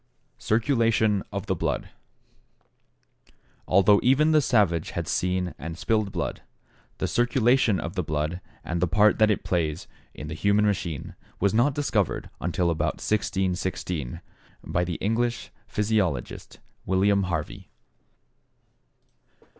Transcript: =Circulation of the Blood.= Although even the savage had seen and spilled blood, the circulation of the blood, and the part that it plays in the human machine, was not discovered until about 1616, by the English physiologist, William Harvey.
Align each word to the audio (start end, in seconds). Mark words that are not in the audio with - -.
=Circulation 0.39 1.21
of 1.31 1.45
the 1.45 1.53
Blood.= 1.53 1.89
Although 3.67 3.99
even 4.01 4.31
the 4.31 4.41
savage 4.41 4.89
had 4.97 5.07
seen 5.07 5.53
and 5.59 5.77
spilled 5.77 6.11
blood, 6.11 6.41
the 6.97 7.07
circulation 7.07 7.79
of 7.79 7.93
the 7.93 8.01
blood, 8.01 8.41
and 8.63 8.81
the 8.81 8.87
part 8.87 9.19
that 9.19 9.29
it 9.29 9.43
plays 9.43 9.87
in 10.15 10.27
the 10.27 10.33
human 10.33 10.65
machine, 10.65 11.13
was 11.39 11.53
not 11.53 11.75
discovered 11.75 12.31
until 12.39 12.71
about 12.71 12.93
1616, 12.95 14.21
by 14.65 14.83
the 14.83 14.95
English 14.95 15.51
physiologist, 15.67 16.57
William 16.87 17.21
Harvey. 17.25 17.69